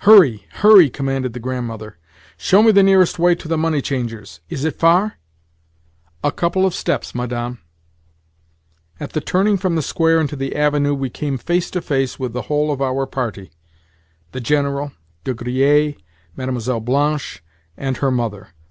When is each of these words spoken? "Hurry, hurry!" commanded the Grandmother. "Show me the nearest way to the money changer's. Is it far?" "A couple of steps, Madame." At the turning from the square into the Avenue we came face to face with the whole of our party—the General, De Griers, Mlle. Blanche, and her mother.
"Hurry, 0.00 0.44
hurry!" 0.56 0.90
commanded 0.90 1.32
the 1.32 1.40
Grandmother. 1.40 1.96
"Show 2.36 2.62
me 2.62 2.72
the 2.72 2.82
nearest 2.82 3.18
way 3.18 3.34
to 3.36 3.48
the 3.48 3.56
money 3.56 3.80
changer's. 3.80 4.40
Is 4.50 4.66
it 4.66 4.78
far?" 4.78 5.14
"A 6.22 6.30
couple 6.30 6.66
of 6.66 6.74
steps, 6.74 7.14
Madame." 7.14 7.58
At 9.00 9.14
the 9.14 9.22
turning 9.22 9.56
from 9.56 9.76
the 9.76 9.80
square 9.80 10.20
into 10.20 10.36
the 10.36 10.54
Avenue 10.54 10.92
we 10.92 11.08
came 11.08 11.38
face 11.38 11.70
to 11.70 11.80
face 11.80 12.18
with 12.18 12.34
the 12.34 12.42
whole 12.52 12.70
of 12.70 12.82
our 12.82 13.06
party—the 13.06 14.40
General, 14.42 14.92
De 15.24 15.32
Griers, 15.32 15.94
Mlle. 16.36 16.80
Blanche, 16.80 17.42
and 17.78 17.96
her 17.96 18.10
mother. 18.10 18.48